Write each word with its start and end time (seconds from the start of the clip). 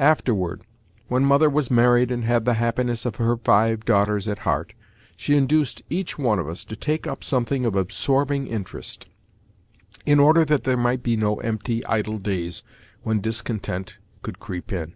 Afterward, 0.00 0.62
when 1.06 1.24
mother 1.24 1.48
was 1.48 1.70
married 1.70 2.10
and 2.10 2.24
had 2.24 2.44
the 2.44 2.54
happiness 2.54 3.06
of 3.06 3.14
her 3.22 3.36
five 3.36 3.84
daughters 3.84 4.26
at 4.26 4.40
heart, 4.40 4.74
she 5.16 5.36
induced 5.36 5.82
each 5.88 6.18
one 6.18 6.40
of 6.40 6.48
us 6.48 6.64
to 6.64 6.74
take 6.74 7.06
up 7.06 7.22
something 7.22 7.64
of 7.64 7.76
absorbing 7.76 8.48
interest, 8.48 9.06
in 10.04 10.18
order 10.18 10.44
that 10.44 10.64
there 10.64 10.76
might 10.76 11.04
be 11.04 11.14
no 11.16 11.36
empty, 11.36 11.86
idle 11.86 12.18
days 12.18 12.64
when 13.04 13.20
discontent 13.20 13.98
could 14.22 14.40
creep 14.40 14.72
in. 14.72 14.94